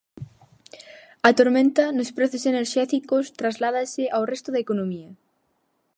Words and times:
A 1.27 1.29
tormenta 1.39 1.83
nos 1.97 2.09
prezos 2.17 2.43
enerxéticos 2.51 3.25
trasládase 3.39 4.03
ao 4.15 4.23
resto 4.31 4.49
da 4.51 4.63
economía. 4.65 5.09